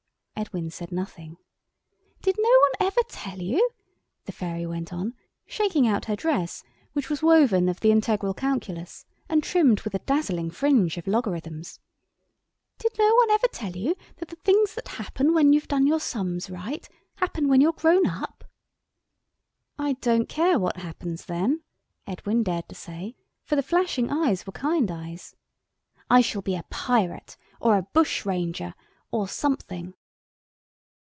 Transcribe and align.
Edwin 0.41 0.71
said 0.71 0.91
nothing. 0.91 1.37
"Did 2.23 2.35
no 2.39 2.49
one 2.49 2.87
ever 2.89 3.01
tell 3.07 3.39
you?" 3.39 3.69
the 4.25 4.31
fairy 4.31 4.65
went 4.65 4.91
on, 4.91 5.13
shaking 5.45 5.85
out 5.87 6.05
her 6.05 6.15
dress, 6.15 6.63
which 6.93 7.11
was 7.11 7.21
woven 7.21 7.69
of 7.69 7.81
the 7.81 7.91
integral 7.91 8.33
calculus, 8.33 9.05
and 9.29 9.43
trimmed 9.43 9.81
with 9.81 9.93
a 9.93 9.99
dazzling 9.99 10.49
fringe 10.49 10.97
of 10.97 11.05
logarithms. 11.05 11.79
"Did 12.79 12.93
no 12.97 13.13
one 13.17 13.29
ever 13.29 13.47
tell 13.49 13.73
you 13.77 13.95
that 14.15 14.29
the 14.29 14.35
things 14.37 14.73
that 14.73 14.87
happen 14.87 15.35
when 15.35 15.53
you've 15.53 15.67
done 15.67 15.85
your 15.85 15.99
sums 15.99 16.49
right, 16.49 16.89
happen 17.17 17.47
when 17.47 17.61
you're 17.61 17.71
grown 17.73 18.07
up?" 18.07 18.43
"I 19.77 19.93
don't 20.01 20.27
care 20.27 20.57
what 20.57 20.77
happens 20.77 21.25
then," 21.25 21.61
Edwin 22.07 22.41
dared 22.41 22.67
to 22.69 22.73
say, 22.75 23.15
for 23.43 23.55
the 23.55 23.61
flashing 23.61 24.09
eyes 24.09 24.47
were 24.47 24.53
kind 24.53 24.89
eyes. 24.89 25.35
"I 26.09 26.21
shall 26.21 26.41
be 26.41 26.55
a 26.55 26.63
pirate, 26.71 27.37
or 27.59 27.77
a 27.77 27.83
bushranger, 27.83 28.73
or 29.11 29.27
something." 29.27 29.93